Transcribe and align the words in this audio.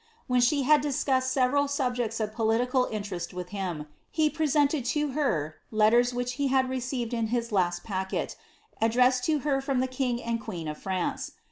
When 0.25 0.41
she 0.41 0.63
had 0.63 0.81
discussed 0.81 1.31
several 1.31 1.67
subjects 1.67 2.19
of 2.19 2.33
political 2.33 2.85
interest 2.89 3.35
with 3.35 3.49
him, 3.49 3.85
he 4.09 4.31
presented 4.31 4.83
to 4.85 5.09
her 5.11 5.57
letters 5.69 6.11
which 6.11 6.33
he 6.41 6.47
had 6.47 6.71
re 6.71 6.79
ceived 6.79 7.13
in 7.13 7.27
his 7.27 7.51
last 7.51 7.83
packet, 7.83 8.35
addressed 8.81 9.25
to 9.25 9.41
her 9.45 9.61
from 9.61 9.79
the 9.79 9.85
king 9.85 10.19
and 10.19 10.41
queen 10.41 10.67
of 10.67 10.79
France. 10.79 11.33